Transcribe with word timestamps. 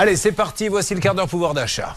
Allez, 0.00 0.14
c'est 0.14 0.30
parti, 0.30 0.68
voici 0.68 0.94
le 0.94 1.00
quart 1.00 1.16
d'heure 1.16 1.26
pouvoir 1.26 1.54
d'achat. 1.54 1.96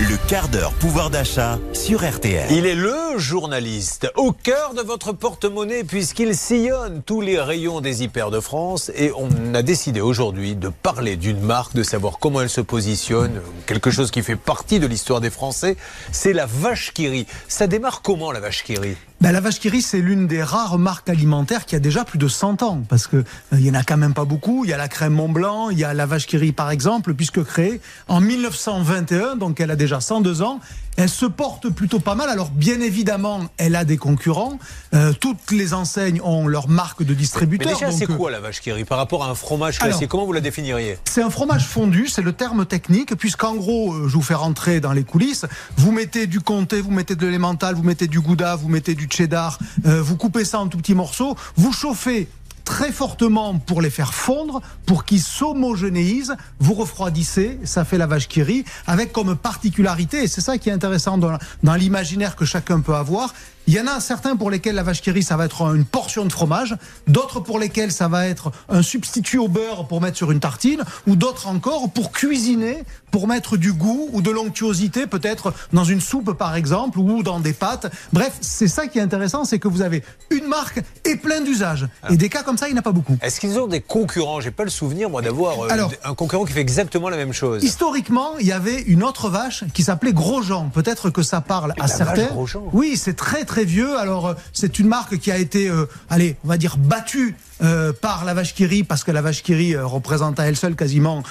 Le 0.00 0.16
quart 0.28 0.48
d'heure 0.48 0.72
pouvoir 0.72 1.08
d'achat 1.08 1.60
sur 1.72 2.02
RTL. 2.02 2.50
Il 2.50 2.66
est 2.66 2.74
le 2.74 3.16
journaliste 3.16 4.10
au 4.16 4.32
cœur 4.32 4.74
de 4.74 4.82
votre 4.82 5.12
porte-monnaie 5.12 5.84
puisqu'il 5.84 6.34
sillonne 6.34 7.02
tous 7.06 7.20
les 7.20 7.38
rayons 7.38 7.80
des 7.80 8.02
hyper 8.02 8.32
de 8.32 8.40
France 8.40 8.90
et 8.96 9.12
on 9.16 9.54
a 9.54 9.62
décidé 9.62 10.00
aujourd'hui 10.00 10.56
de 10.56 10.68
parler 10.68 11.14
d'une 11.14 11.38
marque, 11.38 11.76
de 11.76 11.84
savoir 11.84 12.18
comment 12.18 12.40
elle 12.40 12.50
se 12.50 12.60
positionne, 12.60 13.40
quelque 13.66 13.92
chose 13.92 14.10
qui 14.10 14.24
fait 14.24 14.34
partie 14.34 14.80
de 14.80 14.88
l'histoire 14.88 15.20
des 15.20 15.30
Français, 15.30 15.76
c'est 16.10 16.32
la 16.32 16.46
vache 16.46 16.92
qui 16.92 17.06
rit. 17.06 17.28
Ça 17.46 17.68
démarre 17.68 18.02
comment 18.02 18.32
la 18.32 18.40
vache 18.40 18.64
qui 18.64 18.76
rit? 18.76 18.96
Ben, 19.20 19.32
la 19.32 19.40
vache 19.40 19.60
qui 19.60 19.82
c'est 19.82 20.00
l'une 20.00 20.26
des 20.26 20.42
rares 20.42 20.78
marques 20.78 21.10
alimentaires 21.10 21.66
qui 21.66 21.76
a 21.76 21.78
déjà 21.78 22.04
plus 22.04 22.18
de 22.18 22.26
100 22.26 22.62
ans, 22.62 22.82
parce 22.88 23.06
que 23.06 23.18
euh, 23.18 23.22
il 23.52 23.66
y 23.66 23.70
en 23.70 23.74
a 23.74 23.82
quand 23.82 23.98
même 23.98 24.14
pas 24.14 24.24
beaucoup. 24.24 24.64
Il 24.64 24.70
y 24.70 24.72
a 24.72 24.78
la 24.78 24.88
crème 24.88 25.12
Mont 25.12 25.28
Blanc, 25.28 25.68
il 25.68 25.78
y 25.78 25.84
a 25.84 25.92
la 25.92 26.06
vache 26.06 26.26
qui 26.26 26.52
par 26.52 26.70
exemple, 26.70 27.12
puisque 27.12 27.42
créée 27.44 27.82
en 28.08 28.20
1921, 28.20 29.36
donc 29.36 29.60
elle 29.60 29.70
a 29.70 29.76
déjà 29.76 30.00
102 30.00 30.40
ans. 30.40 30.60
Elle 31.00 31.08
se 31.08 31.24
porte 31.24 31.70
plutôt 31.70 31.98
pas 31.98 32.14
mal. 32.14 32.28
Alors 32.28 32.50
bien 32.50 32.78
évidemment, 32.80 33.40
elle 33.56 33.74
a 33.74 33.86
des 33.86 33.96
concurrents. 33.96 34.58
Euh, 34.92 35.14
toutes 35.18 35.50
les 35.50 35.72
enseignes 35.72 36.20
ont 36.22 36.46
leur 36.46 36.68
marque 36.68 37.02
de 37.02 37.14
distributeur. 37.14 37.68
Mais 37.68 37.86
déjà, 37.86 37.90
c'est 37.90 38.06
quoi 38.06 38.30
la 38.30 38.40
vache 38.40 38.60
qui 38.60 38.70
rit 38.70 38.84
par 38.84 38.98
rapport 38.98 39.24
à 39.24 39.30
un 39.30 39.34
fromage 39.34 39.78
classique? 39.78 40.08
Comment 40.08 40.26
vous 40.26 40.34
la 40.34 40.42
définiriez? 40.42 40.98
C'est 41.06 41.22
un 41.22 41.30
fromage 41.30 41.66
fondu, 41.66 42.06
c'est 42.06 42.20
le 42.20 42.34
terme 42.34 42.66
technique, 42.66 43.14
puisqu'en 43.14 43.54
gros, 43.54 43.94
euh, 43.94 44.08
je 44.08 44.14
vous 44.14 44.22
fais 44.22 44.34
rentrer 44.34 44.80
dans 44.80 44.92
les 44.92 45.04
coulisses. 45.04 45.46
Vous 45.78 45.90
mettez 45.90 46.26
du 46.26 46.40
comté, 46.40 46.82
vous 46.82 46.90
mettez 46.90 47.16
de 47.16 47.26
l'émental, 47.26 47.76
vous 47.76 47.82
mettez 47.82 48.06
du 48.06 48.20
gouda, 48.20 48.56
vous 48.56 48.68
mettez 48.68 48.94
du 48.94 49.08
cheddar, 49.10 49.58
euh, 49.86 50.02
vous 50.02 50.16
coupez 50.16 50.44
ça 50.44 50.60
en 50.60 50.68
tout 50.68 50.76
petits 50.76 50.94
morceaux, 50.94 51.34
vous 51.56 51.72
chauffez 51.72 52.28
très 52.70 52.92
fortement 52.92 53.58
pour 53.58 53.82
les 53.82 53.90
faire 53.90 54.14
fondre, 54.14 54.62
pour 54.86 55.04
qu'ils 55.04 55.20
s'homogénéisent. 55.20 56.36
Vous 56.60 56.74
refroidissez, 56.74 57.58
ça 57.64 57.84
fait 57.84 57.98
la 57.98 58.06
vache 58.06 58.28
qui 58.28 58.44
rit, 58.44 58.64
avec 58.86 59.10
comme 59.10 59.34
particularité, 59.34 60.22
et 60.22 60.28
c'est 60.28 60.40
ça 60.40 60.56
qui 60.56 60.68
est 60.68 60.72
intéressant 60.72 61.18
dans, 61.18 61.36
dans 61.64 61.74
l'imaginaire 61.74 62.36
que 62.36 62.44
chacun 62.44 62.78
peut 62.78 62.94
avoir, 62.94 63.34
il 63.70 63.76
y 63.76 63.80
en 63.80 63.86
a 63.86 64.00
certains 64.00 64.34
pour 64.34 64.50
lesquels 64.50 64.74
la 64.74 64.82
vache 64.82 65.00
qui 65.00 65.12
rit, 65.12 65.22
ça 65.22 65.36
va 65.36 65.44
être 65.44 65.62
une 65.76 65.84
portion 65.84 66.24
de 66.24 66.32
fromage, 66.32 66.76
d'autres 67.06 67.38
pour 67.38 67.60
lesquels 67.60 67.92
ça 67.92 68.08
va 68.08 68.26
être 68.26 68.50
un 68.68 68.82
substitut 68.82 69.38
au 69.38 69.46
beurre 69.46 69.86
pour 69.86 70.00
mettre 70.00 70.16
sur 70.16 70.32
une 70.32 70.40
tartine, 70.40 70.82
ou 71.06 71.14
d'autres 71.14 71.46
encore 71.46 71.88
pour 71.88 72.10
cuisiner, 72.10 72.82
pour 73.12 73.28
mettre 73.28 73.56
du 73.56 73.72
goût 73.72 74.08
ou 74.12 74.22
de 74.22 74.30
l'onctuosité 74.32 75.06
peut-être 75.06 75.54
dans 75.72 75.84
une 75.84 76.00
soupe 76.00 76.32
par 76.32 76.56
exemple, 76.56 76.98
ou 76.98 77.22
dans 77.22 77.38
des 77.38 77.52
pâtes. 77.52 77.86
Bref, 78.12 78.32
c'est 78.40 78.66
ça 78.66 78.88
qui 78.88 78.98
est 78.98 79.02
intéressant, 79.02 79.44
c'est 79.44 79.60
que 79.60 79.68
vous 79.68 79.82
avez 79.82 80.02
une 80.30 80.46
marque 80.46 80.82
et 81.04 81.14
plein 81.14 81.40
d'usages. 81.40 81.86
Et 82.10 82.16
des 82.16 82.28
cas 82.28 82.42
comme 82.42 82.58
ça, 82.58 82.66
il 82.66 82.72
n'y 82.72 82.78
en 82.78 82.80
a 82.80 82.82
pas 82.82 82.90
beaucoup. 82.90 83.18
Est-ce 83.22 83.38
qu'ils 83.38 83.56
ont 83.60 83.68
des 83.68 83.82
concurrents? 83.82 84.40
J'ai 84.40 84.50
pas 84.50 84.64
le 84.64 84.70
souvenir, 84.70 85.08
moi, 85.10 85.22
d'avoir 85.22 85.60
euh, 85.60 85.86
un 86.02 86.14
concurrent 86.14 86.44
qui 86.44 86.54
fait 86.54 86.60
exactement 86.60 87.08
la 87.08 87.16
même 87.16 87.32
chose. 87.32 87.62
Historiquement, 87.62 88.36
il 88.40 88.48
y 88.48 88.52
avait 88.52 88.80
une 88.80 89.04
autre 89.04 89.28
vache 89.28 89.62
qui 89.74 89.84
s'appelait 89.84 90.12
Grosjean. 90.12 90.70
Peut-être 90.70 91.10
que 91.10 91.22
ça 91.22 91.40
parle 91.40 91.72
à 91.78 91.86
certains. 91.86 92.30
Oui, 92.72 92.96
c'est 92.96 93.14
très 93.14 93.44
très 93.44 93.59
vieux. 93.64 93.98
Alors, 93.98 94.28
euh, 94.28 94.34
c'est 94.52 94.78
une 94.78 94.88
marque 94.88 95.18
qui 95.18 95.30
a 95.30 95.38
été, 95.38 95.68
euh, 95.68 95.86
allez, 96.08 96.36
on 96.44 96.48
va 96.48 96.56
dire, 96.56 96.76
battue 96.76 97.36
euh, 97.62 97.92
par 97.92 98.24
la 98.24 98.34
vache 98.34 98.54
qui 98.54 98.84
parce 98.84 99.04
que 99.04 99.10
la 99.10 99.22
vache 99.22 99.42
qui 99.42 99.54
rit 99.54 99.76
représente 99.76 100.38
à 100.38 100.44
elle 100.44 100.56
seule 100.56 100.76
quasiment 100.76 101.22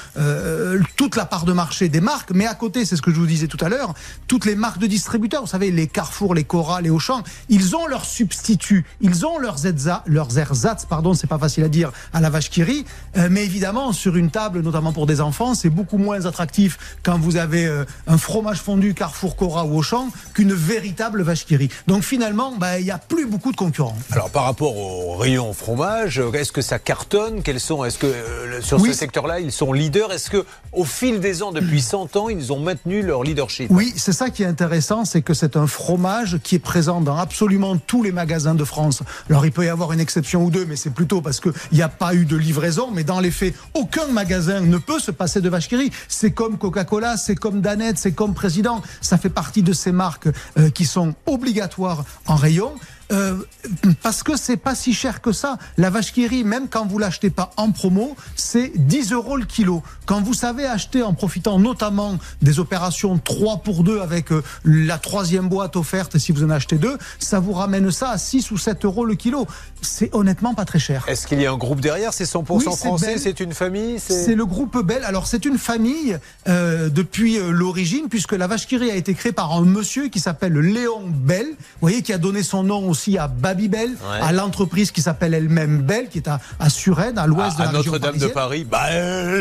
toute 0.98 1.16
la 1.16 1.26
part 1.26 1.46
de 1.46 1.54
marché 1.54 1.90
des 1.90 2.02
marques. 2.02 2.32
Mais 2.34 2.46
à 2.46 2.56
côté, 2.56 2.86
c'est 2.86 2.96
ce 2.96 3.02
que 3.02 3.12
je 3.12 3.16
vous 3.16 3.26
disais 3.26 3.48
tout 3.48 3.64
à 3.64 3.70
l'heure, 3.70 3.94
toutes 4.28 4.46
les 4.46 4.56
marques 4.56 4.80
de 4.80 4.88
distributeurs, 4.88 5.42
vous 5.42 5.48
savez, 5.48 5.72
les 5.72 5.88
Carrefour, 5.88 6.34
les 6.34 6.44
Cora, 6.44 6.82
les 6.82 6.90
Auchan, 6.90 7.24
ils 7.50 7.76
ont 7.76 7.88
leurs 7.88 8.06
substituts, 8.06 8.86
ils 9.02 9.26
ont 9.26 9.38
leurs, 9.38 9.60
Zedza, 9.60 10.04
leurs 10.06 10.38
ersatz, 10.38 10.86
pardon, 10.86 11.14
c'est 11.14 11.28
pas 11.28 11.38
facile 11.38 11.64
à 11.64 11.70
dire, 11.70 11.92
à 12.14 12.20
la 12.20 12.30
vache 12.30 12.50
qui 12.50 12.64
mais 13.30 13.46
évidemment, 13.46 13.94
sur 13.94 14.18
une 14.18 14.32
table, 14.32 14.62
notamment 14.62 14.92
pour 14.92 15.06
des 15.06 15.22
enfants, 15.22 15.54
c'est 15.54 15.70
beaucoup 15.70 15.98
moins 15.98 16.26
attractif 16.26 16.98
quand 17.04 17.18
vous 17.18 17.38
avez 17.38 17.72
un 18.08 18.18
fromage 18.18 18.60
fondu 18.60 18.94
Carrefour, 18.94 19.36
Cora 19.36 19.66
ou 19.66 19.78
Auchan 19.78 20.10
qu'une 20.34 20.54
véritable 20.54 21.22
vache 21.22 21.46
qui. 21.46 21.70
Donc 21.88 22.04
finalement, 22.04 22.54
bah, 22.58 22.80
il 22.80 22.86
n'y 22.86 22.92
a 22.92 22.98
plus 22.98 23.26
beaucoup 23.26 23.52
de 23.52 23.58
concurrents. 23.58 23.98
Alors 24.12 24.30
par 24.30 24.44
rapport 24.44 24.78
au 24.78 25.16
rayon 25.16 25.54
fromage, 25.54 26.19
est-ce 26.34 26.52
que 26.52 26.62
ça 26.62 26.80
cartonne? 26.80 27.42
Quels 27.44 27.60
sont 27.60 27.84
Est-ce 27.84 27.98
que 27.98 28.08
euh, 28.08 28.62
sur 28.62 28.80
ce 28.80 28.94
secteur-là, 28.94 29.40
ils 29.40 29.52
sont 29.52 29.74
leaders? 29.74 30.12
Est-ce 30.12 30.30
que 30.30 30.46
au 30.74 30.84
fil 30.84 31.20
des 31.20 31.42
ans, 31.44 31.52
depuis 31.52 31.82
100 31.82 32.16
ans, 32.16 32.30
ils 32.30 32.52
ont 32.52 32.60
maintenu 32.60 33.02
leur 33.02 33.24
leadership? 33.24 33.70
Oui, 33.72 33.94
c'est 33.96 34.14
ça 34.14 34.30
qui 34.30 34.44
est 34.44 34.48
intéressant, 34.48 35.06
c'est 35.06 35.22
que 35.22 35.34
c'est 35.34 35.56
un 35.56 35.68
fromage 35.68 36.40
qui 36.44 36.56
est 36.56 36.60
présent 36.60 37.02
dans 37.02 37.18
absolument 37.18 37.78
tous 37.78 38.04
les 38.04 38.12
magasins 38.12 38.56
de 38.56 38.64
France. 38.64 39.02
Alors 39.30 39.46
il 39.46 39.52
peut 39.52 39.66
y 39.66 39.70
avoir 39.70 39.94
une 39.94 40.00
exception 40.00 40.44
ou 40.44 40.50
deux, 40.50 40.66
mais 40.66 40.76
c'est 40.76 40.94
plutôt 40.94 41.22
parce 41.22 41.40
qu'il 41.40 41.54
n'y 41.72 41.82
a 41.82 41.90
pas 41.90 42.14
eu 42.14 42.26
de 42.26 42.36
livraison. 42.36 42.92
Mais 42.92 43.04
dans 43.04 43.20
les 43.20 43.32
faits, 43.32 43.54
aucun 43.74 44.08
magasin 44.08 44.62
ne 44.62 44.78
peut 44.78 45.00
se 45.00 45.12
passer 45.12 45.42
de 45.42 45.50
vache 45.50 45.70
C'est 46.08 46.32
comme 46.32 46.58
Coca-Cola, 46.58 47.18
c'est 47.18 47.36
comme 47.36 47.62
Danette, 47.62 47.98
c'est 47.98 48.14
comme 48.14 48.34
Président. 48.34 48.82
Ça 49.02 49.18
fait 49.18 49.30
partie 49.30 49.64
de 49.64 49.74
ces 49.74 49.92
marques 49.92 50.28
euh, 50.58 50.70
qui 50.70 50.86
sont 50.86 51.16
obligatoires 51.26 52.04
en 52.26 52.36
rayon. 52.36 52.74
Euh, 53.12 53.36
parce 54.04 54.24
que 54.24 54.38
c'est 54.38 54.58
pas 54.58 54.76
si 54.76 54.94
cher 54.94 55.22
que 55.22 55.32
ça. 55.32 55.58
La 55.78 55.90
vache 55.90 56.14
qui 56.14 56.28
rit, 56.28 56.44
même 56.44 56.68
quand 56.70 56.86
vous 56.86 57.00
l'achetez 57.00 57.30
pas 57.30 57.52
en 57.58 57.72
promo, 57.72 58.16
c'est 58.36 58.72
10 58.76 59.14
euros 59.14 59.38
le 59.38 59.46
kilo. 59.46 59.82
Quand 60.06 60.22
vous 60.22 60.34
savez 60.34 60.66
acheter 60.66 61.02
en 61.02 61.14
profitant 61.14 61.60
notamment 61.60 62.18
des 62.42 62.60
opérations 62.60 63.18
3 63.18 63.58
pour 63.58 63.84
2 63.84 64.00
avec 64.00 64.32
euh, 64.32 64.44
la 64.64 64.98
troisième 64.98 65.50
boîte 65.50 65.76
offerte 65.76 66.18
si 66.18 66.32
vous 66.32 66.44
en 66.44 66.50
achetez 66.50 66.78
deux, 66.78 66.98
ça 67.20 67.40
vous 67.40 67.54
ramène 67.54 67.90
ça 67.92 68.12
à 68.12 68.18
6 68.18 68.52
ou 68.52 68.58
7 68.58 68.86
euros 68.86 69.06
le 69.06 69.16
kilo. 69.16 69.48
C'est 69.82 70.14
honnêtement 70.14 70.54
pas 70.54 70.66
très 70.66 70.80
cher. 70.80 71.06
Est-ce 71.08 71.26
qu'il 71.26 71.42
y 71.42 71.46
a 71.46 71.52
un 71.52 71.58
groupe 71.58 71.82
derrière? 71.82 72.14
C'est 72.14 72.26
100% 72.26 72.76
français 72.78 73.18
C'est 73.18 73.40
une 73.40 73.54
famille 73.54 74.00
C'est 74.00 74.36
le 74.36 74.46
groupe 74.46 74.84
Bell. 74.84 75.04
Alors 75.04 75.26
c'est 75.26 75.46
une 75.46 75.58
famille 75.58 76.18
euh, 76.48 76.90
depuis 76.90 77.40
l'origine 77.40 78.08
puisque 78.10 78.34
la 78.34 78.48
vache 78.48 78.68
qui 78.68 78.78
rit 78.78 78.92
a 78.92 78.96
été 78.96 79.14
créée 79.14 79.32
par 79.32 79.54
un 79.54 79.66
monsieur 79.66 80.10
qui 80.10 80.20
s'appelle 80.20 80.54
Léon 80.54 81.04
Bell, 81.08 81.48
vous 81.48 81.56
voyez, 81.82 82.02
qui 82.02 82.14
a 82.14 82.18
donné 82.18 82.44
son 82.44 82.64
nom 82.64 82.88
au 82.88 82.94
aussi 83.00 83.18
à 83.18 83.28
Babybel, 83.30 83.92
à 84.22 84.32
l'entreprise 84.34 84.92
qui 84.92 85.02
s'appelle 85.02 85.34
elle-même 85.34 85.82
Belle, 85.82 86.10
qui 86.10 86.18
est 86.18 86.28
à, 86.28 86.40
à 86.60 86.70
Suresnes, 86.70 87.18
à 87.18 87.28
l'ouest 87.28 87.58
de 87.58 87.64
la 87.64 87.72
Notre-Dame 87.72 88.18
de 88.18 88.28
Paris, 88.28 88.66
bah, 88.70 88.88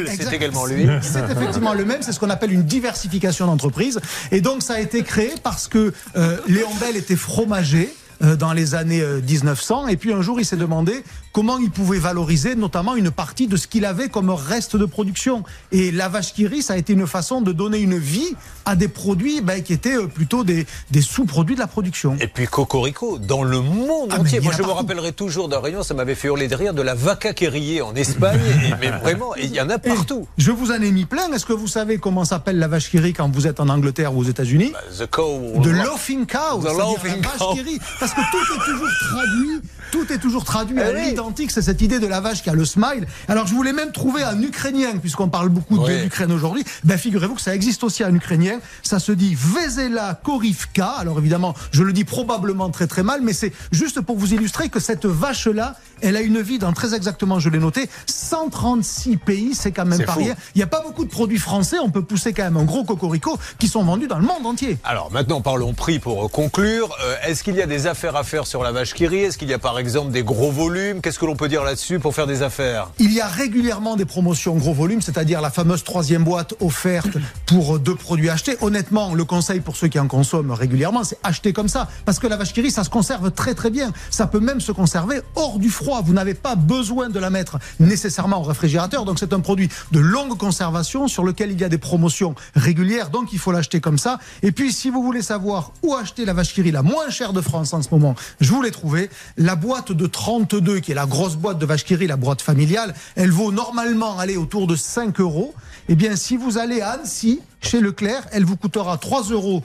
c'est 0.06 0.32
également 0.32 0.64
lui. 0.66 0.86
C'est 1.02 1.28
effectivement 1.30 1.74
le 1.74 1.84
même, 1.84 2.02
c'est 2.02 2.12
ce 2.12 2.20
qu'on 2.20 2.30
appelle 2.30 2.52
une 2.52 2.62
diversification 2.62 3.46
d'entreprise. 3.46 4.00
Et 4.30 4.40
donc 4.40 4.62
ça 4.62 4.74
a 4.74 4.80
été 4.80 5.02
créé 5.02 5.32
parce 5.42 5.66
que 5.66 5.92
euh, 6.16 6.36
Léon 6.46 6.72
Bell 6.80 6.96
était 6.96 7.16
fromager 7.16 7.86
euh, 7.86 7.92
dans 8.20 8.52
les 8.52 8.74
années 8.74 9.02
1900. 9.28 9.84
Euh, 9.84 9.88
Et 9.88 9.96
puis 9.96 10.12
un 10.12 10.22
jour, 10.22 10.40
il 10.40 10.44
s'est 10.44 10.56
demandé 10.56 11.02
comment 11.32 11.58
il 11.58 11.70
pouvait 11.70 11.98
valoriser 11.98 12.54
notamment 12.54 12.96
une 12.96 13.10
partie 13.10 13.46
de 13.46 13.56
ce 13.56 13.66
qu'il 13.66 13.84
avait 13.84 14.08
comme 14.08 14.30
reste 14.30 14.76
de 14.76 14.84
production. 14.84 15.44
Et 15.72 15.90
la 15.90 16.08
vache 16.08 16.32
qui 16.34 16.46
rit, 16.46 16.62
ça 16.62 16.74
a 16.74 16.76
été 16.76 16.92
une 16.92 17.06
façon 17.06 17.40
de 17.40 17.52
donner 17.52 17.78
une 17.78 17.98
vie 17.98 18.34
à 18.64 18.76
des 18.76 18.88
produits 18.88 19.40
ben, 19.40 19.62
qui 19.62 19.72
étaient 19.72 19.96
euh, 19.96 20.06
plutôt 20.06 20.44
des, 20.44 20.66
des 20.90 21.02
sous-produits 21.02 21.54
de 21.54 21.60
la 21.60 21.66
production. 21.66 22.16
Et 22.20 22.26
puis 22.26 22.46
Cocorico, 22.46 23.18
dans 23.18 23.42
le 23.42 23.60
monde 23.60 24.10
ah, 24.12 24.20
entier. 24.20 24.40
Moi, 24.40 24.52
je 24.56 24.62
me 24.62 24.70
rappellerai 24.70 25.12
toujours 25.12 25.48
d'un 25.48 25.60
rayon, 25.60 25.82
ça 25.82 25.94
m'avait 25.94 26.14
fait 26.14 26.28
hurler 26.28 26.48
de 26.48 26.54
rire, 26.54 26.74
de 26.74 26.82
la 26.82 26.94
vaca 26.94 27.32
qui 27.32 27.48
en 27.80 27.94
Espagne. 27.94 28.40
mais 28.80 28.90
vraiment, 28.90 29.34
il 29.36 29.54
y 29.54 29.60
en 29.60 29.70
a 29.70 29.78
partout. 29.78 30.26
je 30.36 30.50
vous 30.50 30.70
en 30.70 30.80
ai 30.82 30.90
mis 30.90 31.04
plein. 31.04 31.32
Est-ce 31.32 31.46
que 31.46 31.52
vous 31.52 31.68
savez 31.68 31.98
comment 31.98 32.24
s'appelle 32.24 32.58
la 32.58 32.68
vache 32.68 32.90
qui 32.90 32.98
rit 32.98 33.12
quand 33.12 33.30
vous 33.30 33.46
êtes 33.46 33.60
en 33.60 33.68
Angleterre 33.68 34.14
ou 34.14 34.20
aux 34.20 34.24
États-Unis? 34.24 34.72
Bah, 34.72 34.80
The 34.98 35.08
cow. 35.08 35.60
The 35.62 35.68
laughing 35.68 36.26
cow. 36.26 36.60
The 36.60 36.76
laughing 36.76 37.22
cow. 37.22 37.56
Parce 38.14 38.30
que 38.30 38.30
tout 38.30 38.54
est 38.54 38.64
toujours 38.64 38.90
traduit. 39.00 39.60
Tout 39.90 40.12
est 40.12 40.18
toujours 40.18 40.44
traduit 40.44 40.80
à 40.80 40.90
eh 40.90 41.10
l'identique. 41.10 41.50
C'est 41.50 41.62
cette 41.62 41.80
idée 41.82 41.98
de 41.98 42.06
la 42.06 42.20
vache 42.20 42.42
qui 42.42 42.50
a 42.50 42.54
le 42.54 42.64
smile. 42.64 43.06
Alors, 43.26 43.46
je 43.46 43.54
voulais 43.54 43.72
même 43.72 43.92
trouver 43.92 44.22
un 44.22 44.40
ukrainien, 44.42 44.98
puisqu'on 44.98 45.28
parle 45.28 45.48
beaucoup 45.48 45.78
de 45.78 46.02
l'Ukraine 46.04 46.32
aujourd'hui. 46.32 46.64
Ben, 46.84 46.98
figurez-vous 46.98 47.34
que 47.34 47.40
ça 47.40 47.54
existe 47.54 47.84
aussi 47.84 48.04
en 48.04 48.14
ukrainien. 48.14 48.60
Ça 48.82 48.98
se 48.98 49.12
dit 49.12 49.34
Vezela 49.34 50.20
Korivka. 50.22 50.86
Alors, 50.98 51.18
évidemment, 51.18 51.54
je 51.72 51.82
le 51.82 51.92
dis 51.92 52.04
probablement 52.04 52.70
très 52.70 52.86
très 52.86 53.02
mal, 53.02 53.20
mais 53.22 53.32
c'est 53.32 53.52
juste 53.72 54.00
pour 54.00 54.16
vous 54.16 54.34
illustrer 54.34 54.68
que 54.68 54.80
cette 54.80 55.06
vache-là, 55.06 55.76
elle 56.02 56.16
a 56.16 56.20
une 56.20 56.40
vie 56.40 56.58
dans 56.58 56.72
très 56.72 56.94
exactement, 56.94 57.38
je 57.40 57.50
l'ai 57.50 57.58
noté, 57.58 57.88
136 58.06 59.16
pays. 59.16 59.54
C'est 59.54 59.72
quand 59.72 59.86
même 59.86 60.04
pas 60.04 60.12
rien. 60.12 60.34
Il 60.54 60.58
n'y 60.58 60.62
a 60.62 60.66
pas 60.66 60.82
beaucoup 60.82 61.04
de 61.04 61.10
produits 61.10 61.38
français. 61.38 61.76
On 61.82 61.90
peut 61.90 62.02
pousser 62.02 62.32
quand 62.32 62.44
même 62.44 62.56
un 62.56 62.64
gros 62.64 62.84
cocorico 62.84 63.38
qui 63.58 63.68
sont 63.68 63.82
vendus 63.82 64.06
dans 64.06 64.18
le 64.18 64.26
monde 64.26 64.44
entier. 64.44 64.78
Alors, 64.84 65.10
maintenant, 65.10 65.40
parlons 65.40 65.74
prix 65.74 65.98
pour 65.98 66.30
conclure. 66.30 66.96
Euh, 67.02 67.16
est-ce 67.26 67.42
qu'il 67.42 67.54
y 67.54 67.62
a 67.62 67.66
des 67.66 67.86
affaires 67.86 68.16
à 68.16 68.24
faire 68.24 68.46
sur 68.46 68.62
la 68.62 68.72
vache 68.72 68.94
qui 68.94 69.06
rit? 69.06 69.24
Est-ce 69.24 69.38
qu'il 69.38 69.48
y 69.48 69.54
a 69.54 69.58
par 69.58 69.78
exemple 69.78 70.12
des 70.12 70.22
gros 70.22 70.50
volumes? 70.50 71.00
Qu'est-ce 71.00 71.18
que 71.18 71.26
l'on 71.26 71.36
peut 71.36 71.48
dire 71.48 71.64
là-dessus 71.64 71.98
pour 71.98 72.14
faire 72.14 72.26
des 72.26 72.42
affaires? 72.42 72.90
Il 72.98 73.12
y 73.12 73.20
a 73.20 73.26
régulièrement 73.26 73.96
des 73.96 74.04
promotions 74.04 74.54
gros 74.56 74.74
volumes, 74.74 75.02
c'est-à-dire 75.02 75.40
la 75.40 75.50
fameuse 75.50 75.84
troisième 75.84 76.24
boîte 76.24 76.54
offerte 76.60 77.16
pour 77.46 77.78
deux 77.78 77.94
produits 77.94 78.30
achetés. 78.30 78.56
Honnêtement, 78.60 79.14
le 79.14 79.24
conseil 79.24 79.60
pour 79.60 79.76
ceux 79.76 79.88
qui 79.88 79.98
en 79.98 80.08
consomment 80.08 80.52
régulièrement, 80.52 81.04
c'est 81.04 81.18
acheter 81.22 81.52
comme 81.52 81.68
ça. 81.68 81.88
Parce 82.04 82.18
que 82.18 82.26
la 82.26 82.36
vache 82.36 82.52
qui 82.52 82.60
rit, 82.60 82.70
ça 82.70 82.84
se 82.84 82.90
conserve 82.90 83.30
très 83.30 83.54
très 83.54 83.70
bien. 83.70 83.92
Ça 84.10 84.26
peut 84.26 84.40
même 84.40 84.60
se 84.60 84.72
conserver 84.72 85.20
hors 85.34 85.58
du 85.58 85.70
froid. 85.70 85.87
Vous 86.04 86.12
n'avez 86.12 86.34
pas 86.34 86.54
besoin 86.54 87.08
de 87.08 87.18
la 87.18 87.30
mettre 87.30 87.58
nécessairement 87.80 88.40
au 88.40 88.42
réfrigérateur. 88.42 89.04
Donc 89.04 89.18
c'est 89.18 89.32
un 89.32 89.40
produit 89.40 89.70
de 89.90 89.98
longue 89.98 90.36
conservation 90.36 91.08
sur 91.08 91.24
lequel 91.24 91.50
il 91.50 91.60
y 91.60 91.64
a 91.64 91.68
des 91.68 91.78
promotions 91.78 92.34
régulières. 92.54 93.08
Donc 93.08 93.32
il 93.32 93.38
faut 93.38 93.52
l'acheter 93.52 93.80
comme 93.80 93.98
ça. 93.98 94.18
Et 94.42 94.52
puis 94.52 94.72
si 94.72 94.90
vous 94.90 95.02
voulez 95.02 95.22
savoir 95.22 95.72
où 95.82 95.94
acheter 95.94 96.26
la 96.26 96.34
vache 96.34 96.52
qui 96.52 96.60
rit 96.60 96.72
la 96.72 96.82
moins 96.82 97.08
chère 97.08 97.32
de 97.32 97.40
France 97.40 97.72
en 97.72 97.80
ce 97.80 97.88
moment, 97.90 98.14
je 98.40 98.52
vous 98.52 98.60
l'ai 98.60 98.70
trouvé. 98.70 99.08
La 99.38 99.56
boîte 99.56 99.92
de 99.92 100.06
32, 100.06 100.80
qui 100.80 100.92
est 100.92 100.94
la 100.94 101.06
grosse 101.06 101.36
boîte 101.36 101.58
de 101.58 101.66
vache 101.66 101.84
qui 101.84 101.94
rit, 101.94 102.06
la 102.06 102.16
boîte 102.16 102.42
familiale, 102.42 102.94
elle 103.16 103.30
vaut 103.30 103.50
normalement 103.50 104.18
aller 104.18 104.36
autour 104.36 104.66
de 104.66 104.76
5 104.76 105.18
euros. 105.20 105.54
Eh 105.88 105.94
bien, 105.94 106.16
si 106.16 106.36
vous 106.36 106.58
allez 106.58 106.82
à 106.82 106.90
Annecy, 106.90 107.40
chez 107.60 107.80
Leclerc, 107.80 108.22
elle 108.32 108.44
vous 108.44 108.56
coûtera 108.56 108.96
3,60 108.96 109.32
euros. 109.32 109.62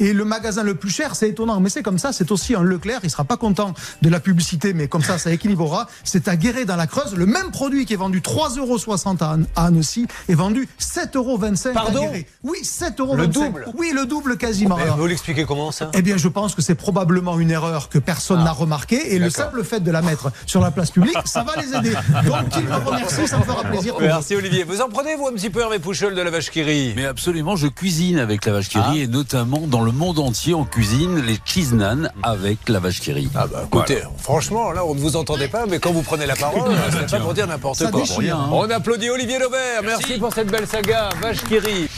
Et 0.00 0.12
le 0.12 0.24
magasin 0.24 0.62
le 0.62 0.74
plus 0.74 0.90
cher, 0.90 1.14
c'est 1.14 1.28
étonnant, 1.28 1.60
mais 1.60 1.68
c'est 1.70 1.82
comme 1.82 1.98
ça, 1.98 2.12
c'est 2.12 2.30
aussi 2.32 2.54
un 2.54 2.62
Leclerc. 2.62 3.00
Il 3.04 3.10
sera 3.10 3.24
pas 3.24 3.36
content 3.36 3.74
de 4.02 4.08
la 4.08 4.20
publicité, 4.20 4.74
mais 4.74 4.88
comme 4.88 5.02
ça, 5.02 5.18
ça 5.18 5.30
équilibrera. 5.30 5.86
C'est 6.04 6.28
à 6.28 6.36
Guéret 6.36 6.64
dans 6.64 6.76
la 6.76 6.86
Creuse. 6.86 7.14
Le 7.14 7.26
même 7.26 7.50
produit 7.50 7.86
qui 7.86 7.92
est 7.92 7.96
vendu 7.96 8.20
3,60 8.20 8.58
euros 8.58 9.44
à 9.56 9.66
Annecy 9.66 10.06
est 10.28 10.34
vendu 10.34 10.68
7,25 10.80 11.16
euros 11.16 11.38
à 11.42 11.90
Guéret. 11.90 12.26
Oui, 12.42 12.58
7,25 12.62 13.00
euros. 13.00 13.16
Le 13.16 13.26
double 13.28 13.66
Oui, 13.76 13.92
le 13.94 14.06
double 14.06 14.36
quasiment. 14.36 14.76
Mais 14.76 14.86
vous 14.96 15.06
l'expliquez 15.06 15.44
comment 15.44 15.70
ça? 15.72 15.90
Eh 15.94 16.02
bien, 16.02 16.16
je 16.16 16.28
pense 16.28 16.54
que 16.54 16.62
c'est 16.62 16.74
probablement 16.74 17.38
une 17.38 17.50
erreur 17.50 17.88
que 17.88 17.98
personne 17.98 18.38
Ah. 18.40 18.44
n'a 18.44 18.52
remarqué. 18.52 19.14
Et 19.14 19.18
le 19.18 19.30
simple 19.30 19.62
fait 19.64 19.80
de 19.80 19.90
la 19.90 20.02
mettre 20.02 20.30
sur 20.46 20.60
la 20.60 20.70
place 20.70 20.90
publique, 20.90 21.16
ça 21.24 21.44
va 21.44 21.54
les 21.60 21.74
aider. 21.74 21.92
Donc, 22.26 22.48
qu'ils 22.50 22.64
me 22.64 22.74
remercient, 22.74 23.26
ça 23.28 23.38
me 23.38 23.44
fera 23.44 23.62
plaisir. 23.64 23.94
Merci 24.00 24.34
Olivier. 24.36 24.64
Vous 24.64 24.80
en 24.80 24.88
prenez 24.88 25.14
vous 25.16 25.28
un 25.28 25.32
petit 25.32 25.50
peu 25.50 25.60
Hervé 25.60 25.78
Pouchol 25.78 26.14
de 26.14 26.20
la 26.22 26.30
vache 26.30 26.50
qui 26.50 26.62
Mais 26.96 27.04
absolument, 27.06 27.56
je 27.56 27.66
cuisine 27.66 28.18
avec 28.18 28.44
la 28.46 28.52
vache 28.52 28.68
Ah. 28.74 28.92
et 28.96 29.06
notamment 29.06 29.60
dans 29.66 29.82
le 29.82 29.92
monde 29.92 30.18
entier, 30.18 30.54
on 30.54 30.64
cuisine 30.64 31.20
les 31.24 31.38
cheese 31.44 31.72
naan 31.74 32.10
avec 32.22 32.68
la 32.68 32.80
vache. 32.80 33.00
Ah 33.34 33.46
bah 33.46 33.64
écoutez, 33.66 34.02
franchement, 34.18 34.70
là 34.72 34.84
on 34.84 34.94
ne 34.94 35.00
vous 35.00 35.16
entendait 35.16 35.48
pas, 35.48 35.66
mais 35.66 35.78
quand 35.78 35.92
vous 35.92 36.02
prenez 36.02 36.26
la 36.26 36.36
parole, 36.36 36.70
c'est 36.90 37.10
pas 37.10 37.20
pour 37.20 37.34
dire 37.34 37.46
n'importe 37.46 37.90
quoi. 37.90 38.00
déchire, 38.00 38.36
hein. 38.38 38.48
On 38.52 38.68
applaudit 38.70 39.10
Olivier 39.10 39.38
Laubert. 39.38 39.82
Merci 39.82 40.18
pour 40.18 40.32
cette 40.32 40.48
belle 40.48 40.66
saga, 40.66 41.10
Vache 41.20 41.44
qui 41.44 41.58
rit. 41.58 41.88